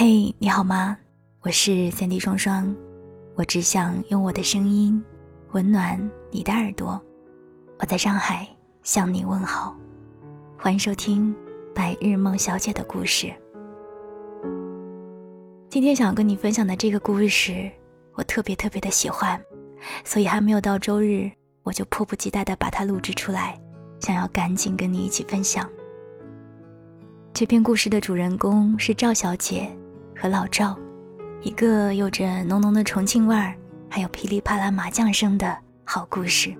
[0.00, 0.96] 嘿，你好吗？
[1.40, 2.72] 我是三 D 双双，
[3.34, 5.04] 我只想用我的声音
[5.50, 5.98] 温暖
[6.30, 7.02] 你的耳朵。
[7.80, 8.46] 我在上海
[8.84, 9.76] 向你问好，
[10.56, 11.34] 欢迎收听
[11.74, 13.26] 《白日梦小姐的故事》。
[15.68, 17.68] 今天想跟你分享的这个故事，
[18.14, 19.42] 我特别特别的喜欢，
[20.04, 21.28] 所以还没有到周日，
[21.64, 23.60] 我就迫不及待的把它录制出来，
[23.98, 25.68] 想要赶紧跟你一起分享。
[27.34, 29.68] 这篇故事的主人公是赵小姐
[30.20, 30.76] 和老赵，
[31.42, 33.54] 一个有着浓浓的重庆味儿，
[33.88, 36.52] 还有噼里啪啦麻将声的好故事。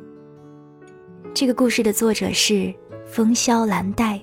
[1.34, 2.72] 这个故事的作者是
[3.04, 4.20] 风萧兰黛，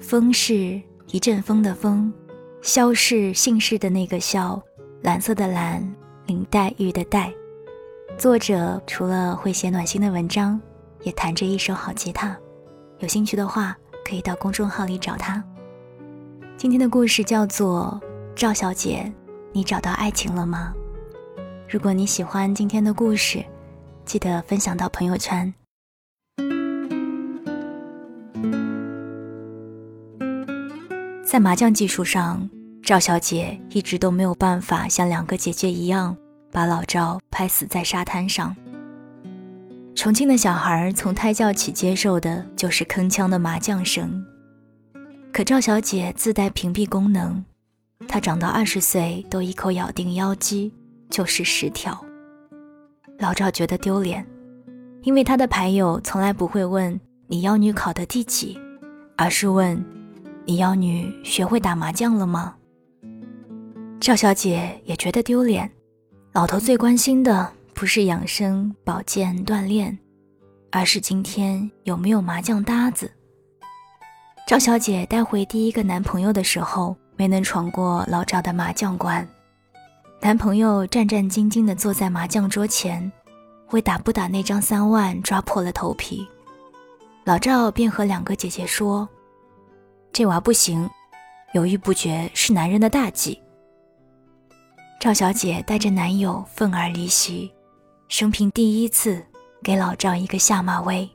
[0.00, 2.12] 风是一阵风的风，
[2.60, 4.60] 萧是姓氏的那个萧，
[5.02, 5.88] 蓝色的蓝，
[6.26, 7.32] 林黛玉的黛。
[8.18, 10.60] 作者除了会写暖心的文章，
[11.02, 12.36] 也弹着一手好吉他。
[12.98, 15.42] 有兴趣的话，可以到公众号里找他。
[16.56, 18.00] 今天的故事叫做
[18.34, 19.12] 《赵小姐，
[19.52, 20.74] 你找到爱情了吗？》
[21.68, 23.44] 如果你喜欢今天的故事，
[24.04, 25.52] 记得分享到朋友圈。
[31.24, 32.48] 在麻将技术上，
[32.82, 36.16] 赵小姐一直都没有办法像两个姐姐一样
[36.50, 38.54] 把老赵拍死在沙滩上。
[39.94, 44.24] 重庆的小孩从胎教起接受的就是铿锵的麻将声。
[45.32, 47.42] 可赵小姐自带屏蔽功能，
[48.12, 50.70] 他长到二十岁都一口咬定腰肌
[51.08, 51.98] 就是十条。
[53.18, 54.22] 老赵觉得丢脸，
[55.00, 58.60] 因为他的牌友从来不会问你妖女考的第几，
[59.16, 59.82] 而是问
[60.44, 62.54] 你妖女学会打麻将了吗？
[63.98, 65.70] 赵小姐也觉得丢脸，
[66.34, 69.98] 老头最关心的不是养生保健锻炼，
[70.70, 73.10] 而是今天有没有麻将搭子。
[74.46, 79.24] 赵小姐带回第一个男朋友的时候，没能闯过老赵的麻将关。
[80.20, 83.12] 男朋友战战兢兢地坐在麻将桌前，
[83.70, 86.26] 为打不打那张三万抓破了头皮。
[87.22, 89.08] 老赵便和两个姐姐说
[90.12, 90.90] ：“这娃不行，
[91.52, 93.40] 犹豫不决是男人的大忌。”
[94.98, 97.48] 赵小姐带着男友愤而离席，
[98.08, 99.24] 生平第一次
[99.62, 101.08] 给老赵一个下马威。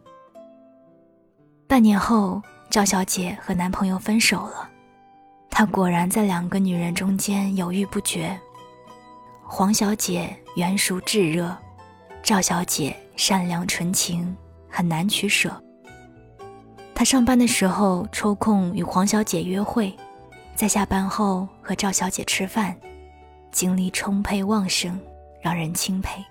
[1.67, 2.41] 半年后。
[2.69, 4.69] 赵小姐和男朋友分手了，
[5.49, 8.39] 他果然在两个女人中间犹豫不决。
[9.43, 11.55] 黄小姐圆熟炙热，
[12.21, 14.35] 赵小姐善良纯情，
[14.69, 15.51] 很难取舍。
[16.93, 19.95] 他上班的时候抽空与黄小姐约会，
[20.55, 22.75] 在下班后和赵小姐吃饭，
[23.51, 24.99] 精力充沛旺盛，
[25.41, 26.23] 让人钦佩。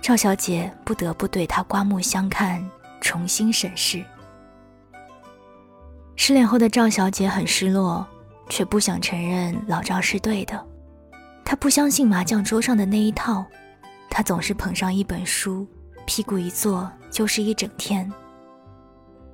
[0.00, 2.64] 赵小姐不得不对他刮目相看，
[3.00, 4.04] 重新审视。
[6.16, 8.06] 失恋后的赵小姐很失落，
[8.48, 10.66] 却不想承认老赵是对的。
[11.44, 13.44] 他不相信麻将桌上的那一套，
[14.08, 15.66] 他总是捧上一本书，
[16.06, 18.10] 屁股一坐就是一整天。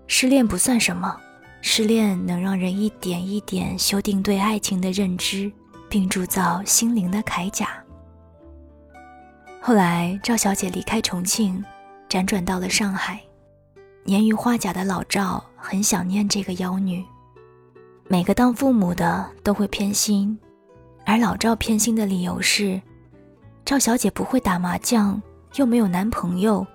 [0.07, 1.17] 失恋不算什么，
[1.63, 5.51] 失恋能让人一点一点修订对爱情的认知，
[5.89, 7.69] 并铸造心灵的铠甲。
[9.61, 11.65] 后来，赵小姐离开重庆，
[12.09, 13.21] 辗转到了上海。
[14.03, 17.05] 年逾花甲的老赵很想念这个妖女。
[18.13, 20.37] 每个当父母的都会偏心，
[21.07, 22.83] 而老赵偏心的理由是：
[23.65, 25.23] 赵小姐不会打麻将，
[25.55, 26.67] 又没有男朋友，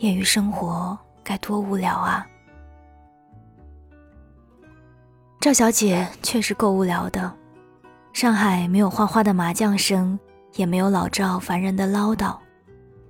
[0.00, 2.26] 业余生活该多无聊啊！
[5.40, 7.32] 赵小姐确实够无聊的。
[8.12, 10.18] 上海没有哗哗的麻将声，
[10.56, 12.36] 也没有老赵烦人的唠叨。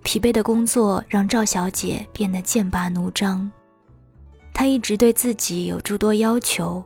[0.04, 3.50] 疲惫的工作让赵小姐变得剑拔弩张，
[4.54, 6.80] 她一直对自己有诸多要求，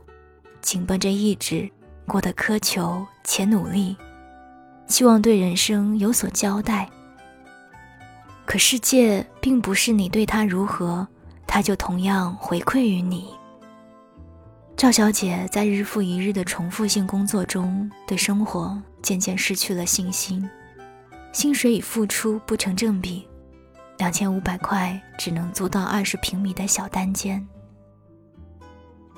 [0.61, 1.69] 紧绷着意志，
[2.07, 3.95] 过得苛求且努力，
[4.87, 6.89] 希望对人生有所交代。
[8.45, 11.07] 可世界并不是你对他如何，
[11.47, 13.33] 他就同样回馈于你。
[14.75, 20.49] 赵小姐在日复一日的重复性工作中，对生活渐渐失去了信心。
[21.31, 23.25] 薪水与付出不成正比，
[23.97, 27.47] 两千五百块只能租到二十平米的小单间。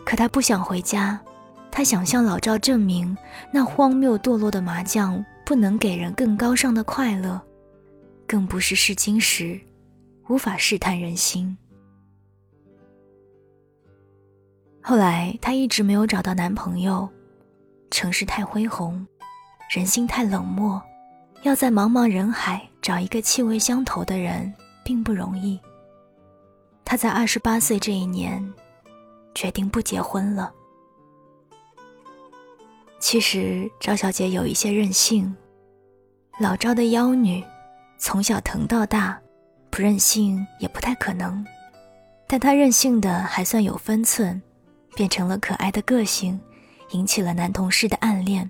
[0.06, 1.19] 可他不想回家，
[1.75, 3.17] 他想向老赵证明，
[3.51, 7.41] 那荒谬堕落的麻将不能给人更高尚的快乐，
[8.27, 9.59] 更不是试金石，
[10.29, 11.57] 无法试探人心。
[14.83, 17.09] 后来她一直没有找到男朋友，
[17.89, 19.03] 城市太恢宏，
[19.75, 20.79] 人心太冷漠。
[21.41, 24.53] 要在茫茫人海找一个气味相投的人，
[24.85, 25.59] 并不容易。
[26.85, 28.53] 她在二十八岁这一年，
[29.33, 30.53] 决定不结婚了。
[33.03, 35.35] 其实赵小姐有一些任性，
[36.39, 37.44] 老赵的妖女，
[37.97, 39.19] 从小疼到大，
[39.69, 41.45] 不任性也不太可能。
[42.29, 44.41] 但她任性的还算有分寸，
[44.95, 46.39] 变成了可爱的个性，
[46.91, 48.50] 引起了男同事的暗恋。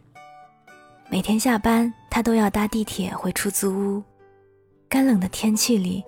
[1.09, 4.03] 每天下班，她都要搭地铁回出租屋。
[4.88, 6.03] 干冷的天气里，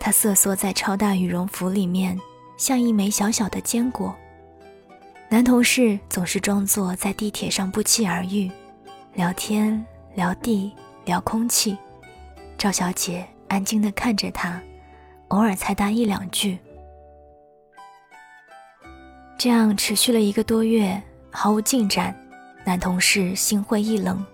[0.00, 2.18] 她瑟缩在超大羽绒服里面，
[2.56, 4.16] 像一枚小小的坚果。
[5.32, 8.50] 男同事总是装作在地铁上不期而遇，
[9.14, 9.86] 聊天、
[10.16, 10.74] 聊地、
[11.04, 11.78] 聊空气。
[12.58, 14.60] 赵小姐安静地看着他，
[15.28, 16.58] 偶尔才答一两句。
[19.38, 21.00] 这样持续了一个多月，
[21.30, 22.12] 毫无进展。
[22.64, 24.26] 男同事心灰意冷，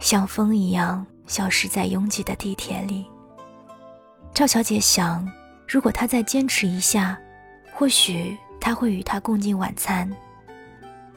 [0.00, 3.06] 像风一样消失在拥挤的地铁里。
[4.34, 5.24] 赵小姐想，
[5.68, 7.16] 如果他再坚持一下，
[7.72, 10.10] 或许他会与他共进晚餐。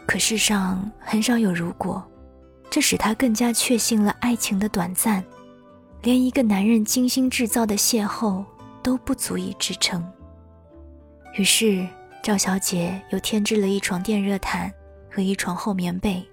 [0.05, 2.03] 可世上很少有如果，
[2.69, 5.23] 这使他更加确信了爱情的短暂，
[6.01, 8.43] 连一个男人精心制造的邂逅
[8.83, 10.05] 都不足以支撑。
[11.35, 11.87] 于是
[12.21, 14.71] 赵小姐又添置了一床电热毯
[15.09, 16.23] 和一床厚棉被，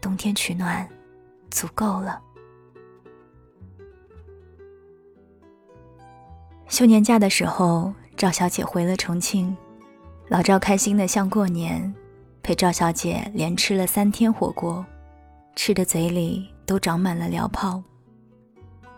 [0.00, 0.88] 冬天取暖，
[1.50, 2.20] 足够了。
[6.68, 9.56] 休年假的时候，赵小姐回了重庆，
[10.28, 11.94] 老赵开心的像过年。
[12.42, 14.84] 陪赵小姐连吃了三天火锅，
[15.54, 17.80] 吃的嘴里都长满了燎泡。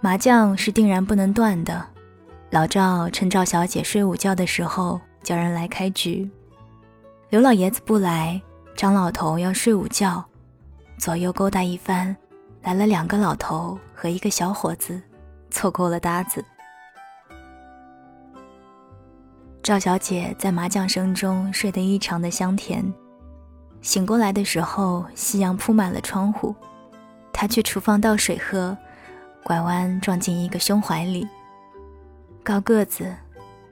[0.00, 1.84] 麻将是定然不能断的。
[2.50, 6.28] 老赵趁赵小姐睡午觉的时候叫人来开局。
[7.28, 8.40] 刘老爷子不来，
[8.74, 10.24] 张老头要睡午觉，
[10.96, 12.16] 左右勾搭一番，
[12.62, 15.02] 来了两个老头和一个小伙子，
[15.50, 16.42] 凑够了搭子。
[19.62, 22.84] 赵小姐在麻将声中睡得异常的香甜。
[23.84, 26.54] 醒过来的时候，夕阳铺满了窗户。
[27.34, 28.74] 他去厨房倒水喝，
[29.42, 31.28] 拐弯撞进一个胸怀里。
[32.42, 33.14] 高个子，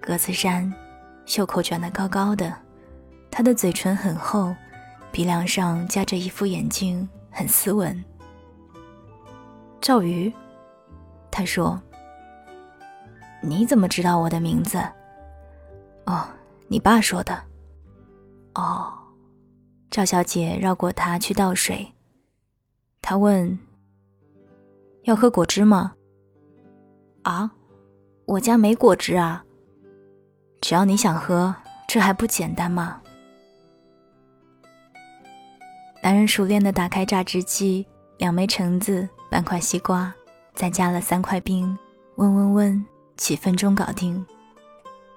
[0.03, 0.71] 格子衫，
[1.25, 2.55] 袖口卷得高高的。
[3.31, 4.55] 他的嘴唇很厚，
[5.11, 8.05] 鼻梁上夹着一副眼镜，很斯文。
[9.81, 10.31] 赵瑜，
[11.31, 11.81] 他说
[13.41, 14.79] ：“你怎么知道我的名字？”
[16.05, 16.29] 哦，
[16.69, 17.43] 你爸说的。
[18.57, 18.99] 哦。
[19.93, 21.93] 赵小姐绕过他去倒水。
[23.03, 23.59] 他问
[25.05, 25.93] ：“要喝果汁吗
[27.25, 27.53] ？”“啊，
[28.25, 29.45] 我家没果汁啊。
[30.63, 31.55] ”“只要你想喝，
[31.87, 33.03] 这还不简单吗？”
[36.03, 37.87] 男人熟练地打开榨汁机，
[38.17, 40.11] 两枚橙子，半块西瓜，
[40.55, 41.77] 再加了三块冰，
[42.17, 42.87] 温温温，
[43.19, 44.25] 几分钟搞定。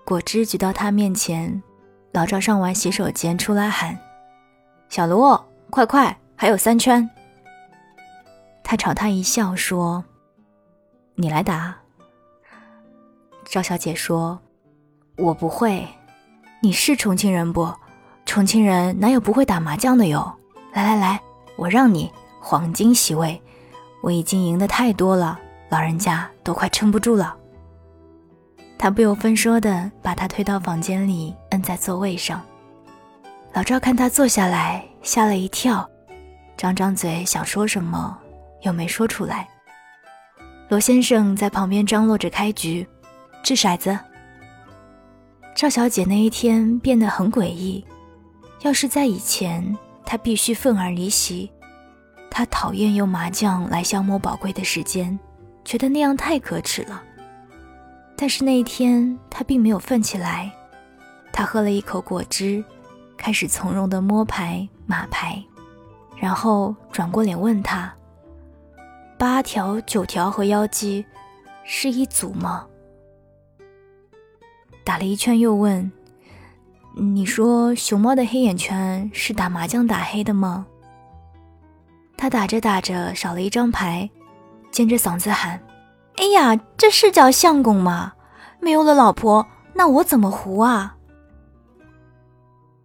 [0.04, 1.64] 果汁举到他面前，
[2.12, 3.98] 老赵上完洗手间出来喊。
[4.90, 5.38] 小卢，
[5.70, 7.10] 快快，还有三圈。
[8.64, 10.04] 他朝他一笑，说
[11.16, 11.76] ：“你来打。”
[13.46, 14.40] 赵小姐说
[15.18, 15.88] ：“我不会。
[16.62, 17.72] 你是重庆人不？
[18.26, 20.34] 重庆人哪有不会打麻将的哟？
[20.74, 21.22] 来来来，
[21.58, 22.12] 我让你
[22.42, 23.40] 黄金席位。
[24.02, 25.40] 我已经赢得太多了，
[25.70, 27.36] 老人家都快撑不住了。”
[28.78, 32.42] 他不由分说的把他推到房间里，摁在座位上。
[33.56, 35.90] 老赵看他坐下来，吓了一跳，
[36.58, 38.20] 张张嘴想说什么，
[38.64, 39.48] 又没说出来。
[40.68, 42.86] 罗先生在旁边张罗着开局，
[43.42, 43.98] 掷骰子。
[45.56, 47.86] 赵小姐那一天变得很诡异，
[48.64, 51.50] 要是在以前，她必须愤而离席。
[52.30, 55.18] 她讨厌用麻将来消磨宝贵的时间，
[55.64, 57.02] 觉得那样太可耻了。
[58.18, 60.52] 但是那一天，她并没有愤起来，
[61.32, 62.62] 她喝了一口果汁。
[63.26, 65.44] 开始从容的摸牌码牌，
[66.16, 67.92] 然后转过脸问他
[69.18, 71.04] ：“八条、九条和妖姬
[71.64, 72.68] 是一组吗？”
[74.86, 75.92] 打了一圈又问
[76.96, 80.68] ：“你说熊猫的黑眼圈是打麻将打黑的吗？”
[82.16, 84.08] 他打着打着少了一张牌，
[84.70, 85.60] 尖着嗓子喊
[86.18, 88.14] ：“哎呀，这是叫相公吗？
[88.60, 90.98] 没有了老婆，那我怎么胡啊？”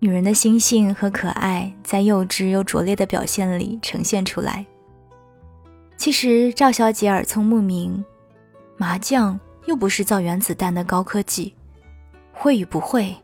[0.02, 4.64] 女人的心性和可爱，在幼稚又拙劣的表现里呈现出来。
[5.98, 8.02] 其实赵小姐耳聪目明，
[8.78, 11.54] 麻将又不是造原子弹的高科技，
[12.32, 13.14] 会与不会，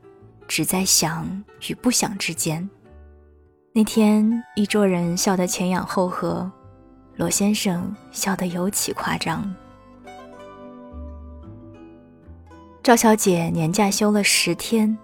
[0.47, 2.69] 只在想与不想之间。
[3.73, 6.51] 那天一桌人笑得前仰后合，
[7.15, 9.51] 罗先生笑得尤其夸张。
[12.83, 14.99] 赵小姐年假休了十天。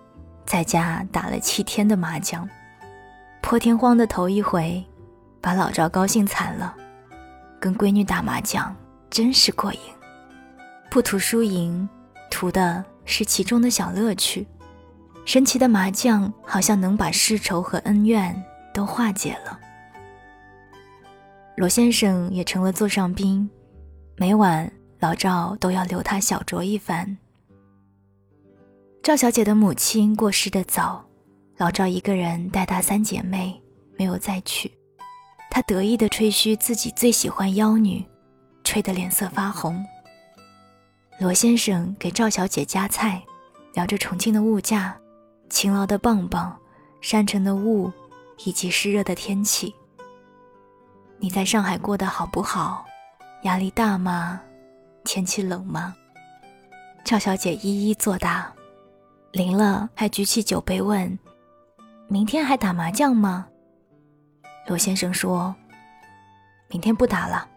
[0.53, 2.47] 在家打了七天的麻将，
[3.41, 4.85] 破天荒的头一回，
[5.41, 6.77] 把老赵高兴惨了。
[7.59, 8.77] 跟闺女打麻将
[9.09, 9.81] 真是过瘾，
[10.91, 11.89] 不图输赢，
[12.31, 14.47] 图的是其中的小乐趣。
[15.25, 18.39] 神奇的麻将好像能把世仇和恩怨
[18.75, 19.59] 都化解了。
[21.57, 23.49] 罗先生也成了座上宾，
[24.19, 27.17] 每晚老赵都要留他小酌一番。
[29.03, 31.05] 赵小姐的母亲过世的早，
[31.57, 33.61] 老赵一个人带大三姐妹，
[33.99, 34.71] 没有再娶。
[35.51, 38.05] 他得意地吹嘘自己最喜欢妖女，
[38.63, 39.85] 吹得脸色发红。
[41.19, 43.21] 罗先生给赵小姐夹菜，
[43.75, 44.97] 聊着重庆的物价、
[45.51, 46.57] 勤劳的棒棒、
[47.01, 47.91] 山城的雾，
[48.45, 49.75] 以及湿热的天气。
[51.19, 52.85] 你在上海过得好不好？
[53.43, 54.41] 压力大吗？
[55.03, 55.93] 天气冷吗？
[57.05, 58.55] 赵小姐一一作答。
[59.33, 61.19] 临了，还举起酒杯问
[62.07, 63.47] ：“明天还打麻将吗？”
[64.69, 65.55] 罗先生说
[66.69, 67.49] ：“明天不打了。”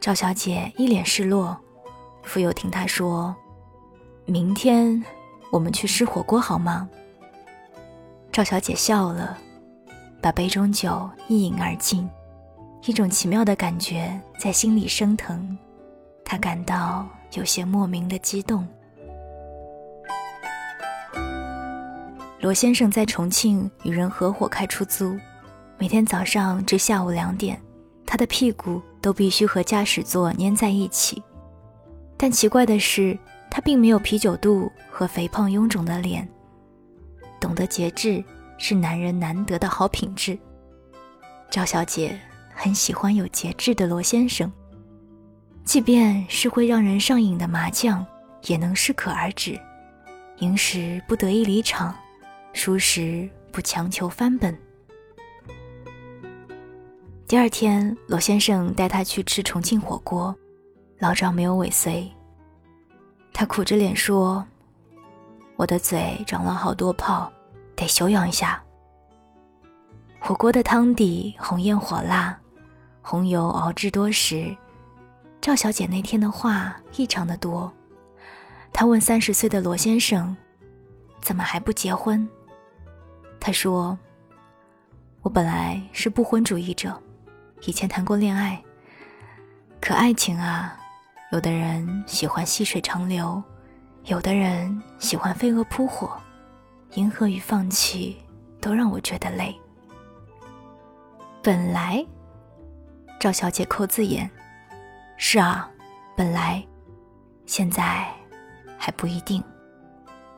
[0.00, 1.56] 赵小姐一脸失落，
[2.24, 3.32] 傅友听她说
[4.26, 5.00] ：“明天
[5.52, 6.88] 我们去吃火锅好吗？”
[8.32, 9.38] 赵小姐笑了，
[10.20, 12.10] 把杯中酒一饮而尽，
[12.86, 15.56] 一种奇妙的感觉在心里升腾，
[16.24, 18.66] 她感到有些莫名的激动。
[22.42, 25.16] 罗先生在重庆与人合伙开出租。
[25.78, 27.56] 每天早上至下午两点，
[28.04, 31.22] 他的屁股都必须和驾驶座粘在一起。
[32.16, 33.16] 但奇怪的是，
[33.48, 36.28] 他并没有啤酒肚和肥胖臃肿的脸。
[37.38, 38.22] 懂得节制
[38.58, 40.36] 是男人难得的好品质。
[41.48, 42.18] 赵小姐
[42.52, 44.50] 很喜欢有节制的罗先生，
[45.62, 48.04] 即便是会让人上瘾的麻将，
[48.46, 49.56] 也能适可而止。
[50.38, 51.94] 赢时不得意离场，
[52.52, 54.56] 输时不强求翻本。
[57.26, 60.34] 第二天，罗先生带他去吃重庆火锅，
[60.98, 62.10] 老赵没有尾随。
[63.32, 64.44] 他苦着脸说
[65.56, 67.32] ：“我的嘴长了好多泡，
[67.74, 68.62] 得休养一下。”
[70.20, 72.38] 火锅的汤底红艳火辣，
[73.00, 74.54] 红油熬制多时。
[75.40, 77.72] 赵小姐那天的话异常的多，
[78.72, 80.36] 她问三十岁的罗先生
[81.22, 82.28] ：“怎么还不结婚？”
[83.44, 83.98] 他说
[85.20, 86.96] ：“我本来是不婚主义者。”
[87.66, 88.62] 以前谈过恋爱，
[89.80, 90.78] 可爱情啊，
[91.32, 93.42] 有的人喜欢细水长流，
[94.04, 96.16] 有的人喜欢飞蛾扑火，
[96.92, 98.16] 迎合与放弃
[98.60, 99.52] 都让我觉得累。
[101.42, 102.04] 本来，
[103.18, 104.30] 赵小姐扣字眼，
[105.16, 105.68] 是啊，
[106.16, 106.64] 本来，
[107.44, 108.06] 现在
[108.78, 109.42] 还不一定。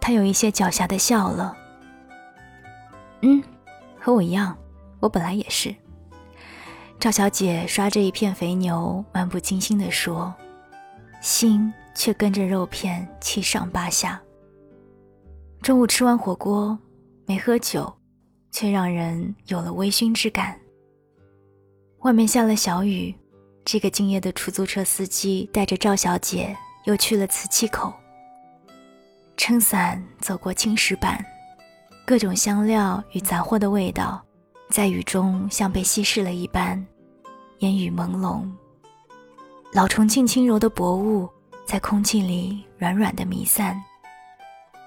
[0.01, 1.55] 她有一些狡黠的笑了。
[3.25, 3.43] 嗯，
[3.99, 4.55] 和我一样，
[5.01, 5.75] 我本来也是。
[7.01, 10.33] 赵小姐刷着一片肥牛，漫不经心地说
[11.23, 14.21] ：“心却跟着肉片七上八下。”
[15.63, 16.79] 中午吃完火锅，
[17.25, 17.91] 没喝酒，
[18.51, 20.61] 却让人有了微醺之感。
[22.01, 23.15] 外面下了小雨，
[23.65, 26.55] 这个敬业的出租车司机带着赵小姐
[26.85, 27.91] 又去了瓷器口。
[29.35, 31.25] 撑伞走过青石板，
[32.07, 34.23] 各种香料与杂货的味道，
[34.69, 36.85] 在雨中像被稀释了一般。
[37.61, 38.47] 烟雨朦胧，
[39.73, 41.27] 老重庆轻柔的薄雾
[41.65, 43.81] 在空气里软软的弥散。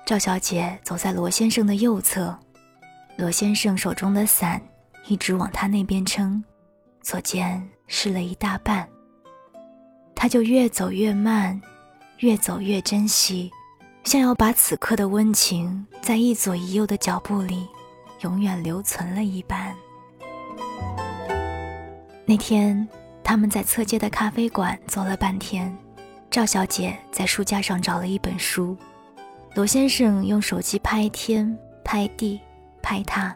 [0.05, 2.37] 赵小姐走在罗先生的右侧，
[3.17, 4.61] 罗先生手中的伞
[5.07, 6.43] 一直往他那边撑，
[7.01, 8.87] 左肩湿了一大半。
[10.13, 11.59] 他就越走越慢，
[12.19, 13.51] 越走越珍惜，
[14.07, 17.67] 像要把此刻的温情在一左一右的脚步里
[18.21, 19.75] 永远留存了一般。
[22.25, 22.87] 那天，
[23.21, 25.77] 他们在侧街的咖啡馆坐了半天。
[26.31, 28.77] 赵小姐在书架上找了一本书，
[29.55, 32.39] 罗先生用手机拍天、拍地、
[32.81, 33.35] 拍他。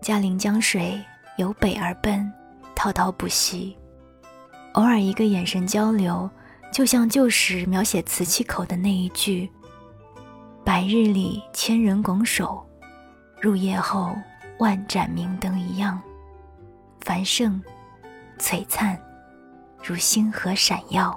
[0.00, 1.02] 嘉陵江水
[1.38, 2.32] 由北而奔，
[2.76, 3.76] 滔滔不息。
[4.74, 6.30] 偶尔一个眼神交流，
[6.74, 9.48] 就像旧时描写瓷器口的那一句
[10.66, 12.66] ：“白日里千人拱手，
[13.40, 14.12] 入夜后
[14.58, 16.02] 万盏明灯一样。”
[17.02, 17.62] 繁盛、
[18.40, 18.98] 璀璨，
[19.84, 21.16] 如星河闪耀。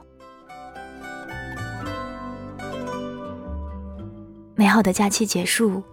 [4.54, 5.84] 美好的假期结束，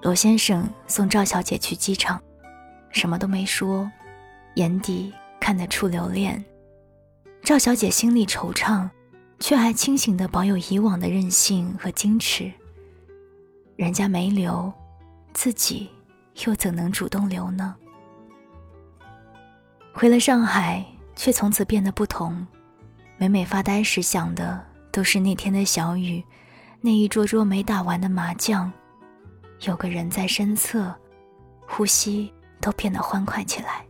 [0.00, 2.18] 罗先生送赵小姐去机场，
[2.88, 3.90] 什么都没说，
[4.54, 6.42] 眼底看得出留恋。
[7.42, 8.88] 赵小姐心里惆怅，
[9.40, 12.52] 却还清醒的保有以往的任性和矜持。
[13.74, 14.72] 人家没留，
[15.32, 15.88] 自己
[16.44, 17.74] 又怎能主动留呢？
[19.92, 20.84] 回了上海，
[21.16, 22.46] 却从此变得不同。
[23.16, 26.22] 每每发呆时想的都是那天的小雨，
[26.80, 28.70] 那一桌桌没打完的麻将，
[29.62, 30.94] 有个人在身侧，
[31.66, 33.84] 呼吸都变得欢快起来。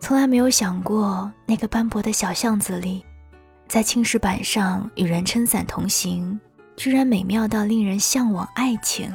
[0.00, 3.04] 从来没有想过，那个斑驳的小巷子里，
[3.68, 6.40] 在青石板上与人撑伞同行，
[6.74, 9.12] 居然美妙到令人向往爱情。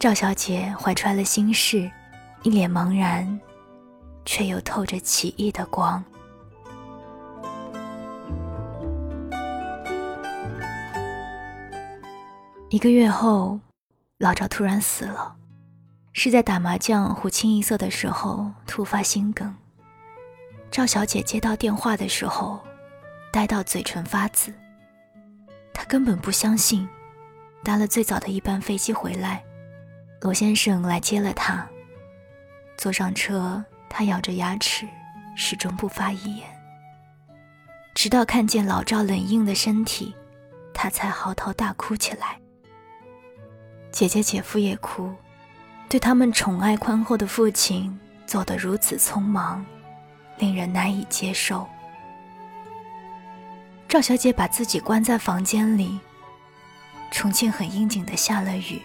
[0.00, 1.88] 赵小姐怀揣了心事，
[2.42, 3.40] 一脸茫然，
[4.24, 6.02] 却又透着奇异的光。
[12.68, 13.60] 一个月后，
[14.18, 15.36] 老赵突然死了，
[16.12, 19.54] 是在打麻将胡清一色的时候突发心梗。
[20.74, 22.60] 赵小姐接到电话的时候，
[23.30, 24.52] 呆到嘴唇发紫。
[25.72, 26.88] 她根本不相信，
[27.62, 29.44] 搭了最早的一班飞机回来，
[30.20, 31.64] 罗先生来接了她。
[32.76, 34.84] 坐上车，她咬着牙齿，
[35.36, 36.48] 始终不发一言。
[37.94, 40.12] 直到看见老赵冷硬的身体，
[40.74, 42.36] 她才嚎啕大哭起来。
[43.92, 45.14] 姐姐、姐夫也哭，
[45.88, 49.64] 对他们宠爱宽厚的父亲走得如此匆忙，
[50.38, 51.68] 令人难以接受。
[53.88, 55.98] 赵小姐把自己关在房间里。
[57.10, 58.82] 重庆很应景的下了雨，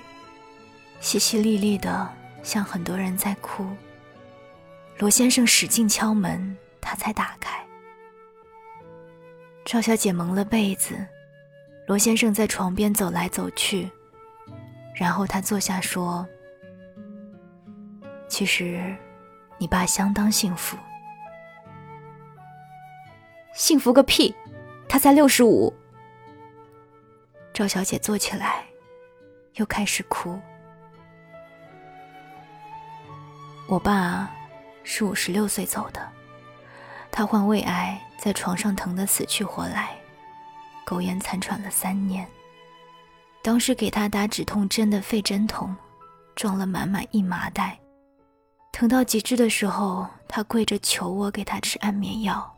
[1.02, 2.08] 淅淅沥沥的，
[2.44, 3.66] 像很多人在哭。
[5.00, 7.60] 罗先生使劲敲门，她才打开。
[9.66, 10.96] 赵小姐蒙了被子，
[11.88, 13.90] 罗先生在床边走来走去。
[14.94, 16.28] 然后他坐下说
[18.28, 18.96] ：“其实，
[19.58, 20.78] 你爸相当幸福。
[23.54, 24.34] 幸福个屁！
[24.88, 25.74] 他才六十五。”
[27.54, 28.64] 赵小姐坐起来，
[29.56, 30.40] 又开始哭。
[33.68, 34.32] 我爸
[34.84, 36.02] 是五十六岁走的，
[37.12, 39.96] 他患胃癌，在床上疼得死去活来，
[40.86, 42.26] 苟延残喘了三年。
[43.44, 45.76] 当时给他打止痛针的肺针筒，
[46.36, 47.78] 装了满满一麻袋。
[48.72, 52.56] 疼到极致的时候，他跪着求我给他吃安眠药。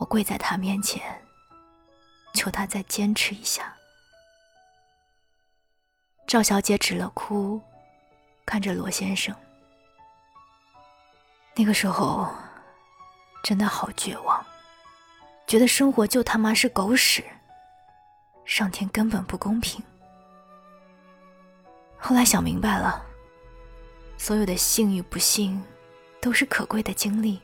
[0.00, 1.02] 我跪在他面前，
[2.32, 3.76] 求他再坚持一下。
[6.26, 7.60] 赵小姐止了哭，
[8.46, 9.36] 看着罗先生。
[11.54, 12.26] 那个时候，
[13.42, 14.42] 真的好绝望，
[15.46, 17.22] 觉得生活就他妈是狗屎。
[18.46, 19.84] 上天根本不公平。
[21.98, 23.04] 后来想明白了，
[24.16, 25.62] 所有的幸与不幸，
[26.22, 27.38] 都是可贵的经历。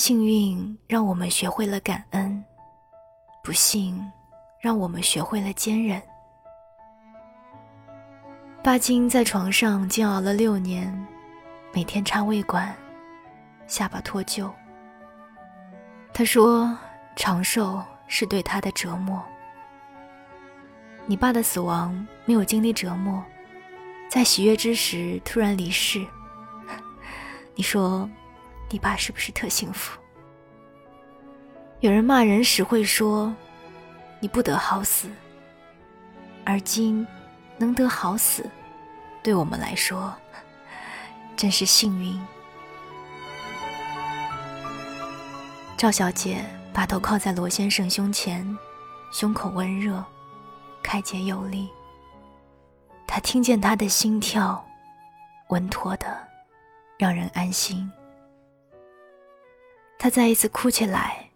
[0.00, 2.42] 幸运让我们学会了感恩，
[3.44, 4.02] 不幸
[4.58, 6.00] 让我们学会了坚韧。
[8.64, 10.90] 巴金在床上煎熬了六年，
[11.74, 12.74] 每天插胃管，
[13.66, 14.50] 下巴脱臼。
[16.14, 16.74] 他说
[17.14, 19.22] ：“长寿是对他的折磨。”
[21.04, 23.22] 你爸的死亡没有经历折磨，
[24.08, 26.02] 在喜悦之时突然离世。
[27.54, 28.08] 你说，
[28.70, 29.98] 你爸是不是特幸福？
[31.80, 33.34] 有人骂人时会说，
[34.20, 35.10] 你不得好死。
[36.44, 37.06] 而今
[37.58, 38.48] 能得好死，
[39.22, 40.14] 对我们来说
[41.36, 42.18] 真是幸运。
[45.76, 48.56] 赵小姐把头靠在罗先生胸前，
[49.12, 50.02] 胸口温热。
[50.82, 51.68] 开解有力，
[53.06, 54.64] 他听见他的心跳，
[55.48, 56.26] 稳妥的，
[56.98, 57.90] 让人安心。
[60.02, 61.28] 他再一次哭起来，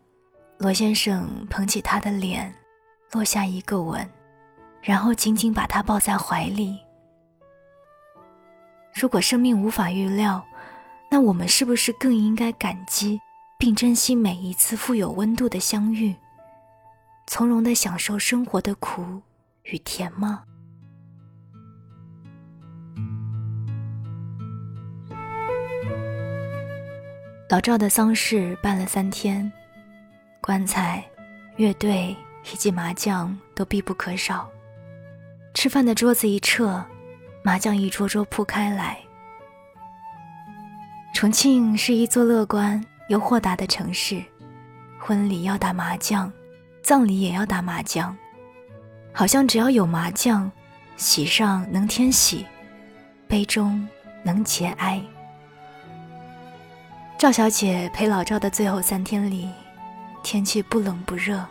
[0.56, 2.50] 罗先生捧起他的脸，
[3.12, 4.08] 落下一个吻，
[4.80, 6.78] 然后紧紧把他抱在怀里。
[8.94, 10.42] 如果生命无法预料，
[11.10, 13.20] 那我们是不是更应该感激
[13.58, 16.16] 并珍惜每一次富有温度的相遇，
[17.26, 19.20] 从容的享受生活的苦？
[19.64, 20.42] 与甜吗？
[27.54, 29.52] 老赵的丧事办了三天，
[30.40, 31.04] 棺材、
[31.54, 32.08] 乐队
[32.52, 34.50] 以及麻将都必不可少。
[35.54, 36.84] 吃饭的桌子一撤，
[37.44, 38.98] 麻将一桌桌铺开来。
[41.14, 44.20] 重庆是一座乐观又豁达的城市，
[44.98, 46.32] 婚礼要打麻将，
[46.82, 48.16] 葬礼也要打麻将。
[49.12, 50.50] 好像只要有麻将，
[50.96, 52.44] 喜上能添喜，
[53.28, 53.88] 悲中
[54.24, 55.00] 能节哀。
[57.16, 59.50] 赵小姐陪老赵的最后三天里，
[60.22, 61.42] 天气不冷不热，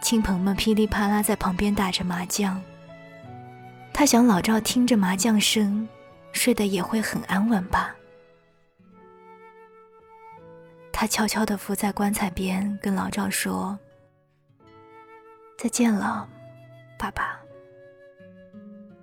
[0.00, 2.60] 亲朋们噼里啪啦在旁边打着麻将。
[3.92, 5.86] 她想老赵听着麻将声，
[6.32, 7.94] 睡得也会很安稳吧。
[10.90, 13.78] 他悄悄地伏在棺材边，跟老赵说
[15.58, 16.26] ：“再见了，
[16.96, 17.38] 爸爸。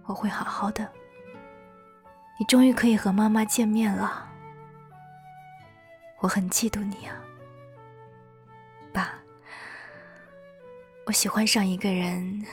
[0.05, 0.89] 我会好好的。
[2.39, 4.30] 你终于可以和妈妈见面了。
[6.21, 7.19] 我很嫉妒你啊，
[8.93, 9.13] 爸。
[11.05, 12.45] 我喜欢上一个人，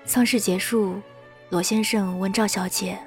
[0.06, 1.02] 丧事结束，
[1.50, 2.98] 罗先生问赵小姐。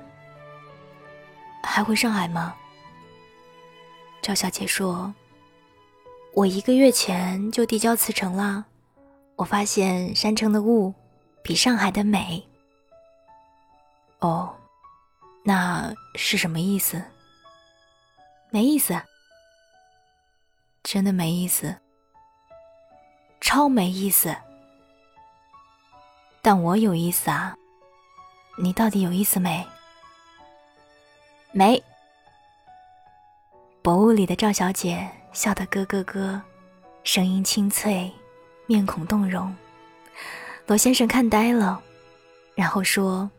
[1.64, 2.54] 还回上海吗？
[4.22, 5.12] 赵小姐说
[6.32, 8.64] ：“我一个月前就递交辞呈了。
[9.34, 10.94] 我发现山城的雾
[11.42, 12.48] 比上海的美。”
[14.20, 14.54] 哦，
[15.48, 17.00] 那是什么意思？
[18.50, 19.00] 没意思，
[20.82, 21.76] 真的没意思，
[23.40, 24.34] 超没意思。
[26.42, 27.56] 但我有意思啊！
[28.58, 29.64] 你到底有意思没？
[31.52, 31.80] 没。
[33.82, 36.42] 薄雾里的赵小姐笑得咯咯咯，
[37.04, 38.12] 声音清脆，
[38.66, 39.54] 面孔动容。
[40.66, 41.80] 罗先生看呆了，
[42.56, 43.30] 然后说：“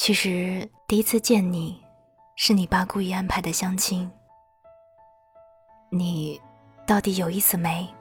[0.00, 1.82] 其实第一次见你，
[2.36, 4.08] 是你爸故意安排的相亲。
[5.90, 6.40] 你
[6.86, 7.92] 到底有意思没？”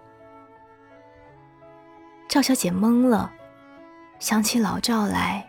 [2.29, 3.33] 赵小姐懵了，
[4.19, 5.43] 想起老赵来，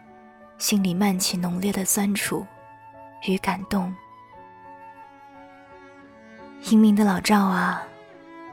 [0.56, 2.46] 心里漫起浓烈的酸楚。
[3.26, 3.94] 与感动，
[6.70, 7.82] 英明的老赵啊，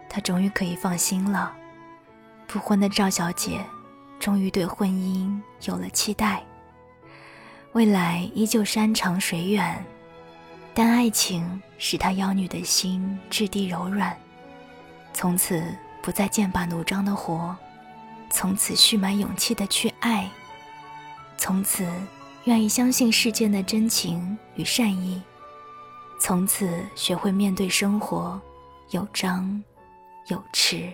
[0.09, 1.55] 他终于可以放心了。
[2.45, 3.65] 不婚的赵小姐，
[4.19, 6.43] 终于对婚姻有了期待。
[7.75, 9.85] 未来依旧山长水远，
[10.73, 14.17] 但爱情使她妖女的心质地柔软，
[15.11, 15.61] 从此
[16.01, 17.53] 不再剑拔弩张的活，
[18.29, 20.29] 从此蓄满勇气的去爱，
[21.37, 21.85] 从此。
[22.45, 25.19] 愿意相信世间的真情与善意，
[26.21, 28.39] 从此学会面对生活，
[28.91, 29.63] 有张
[30.27, 30.91] 有弛。